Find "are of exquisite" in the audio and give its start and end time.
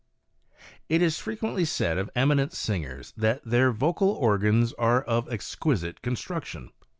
4.73-6.01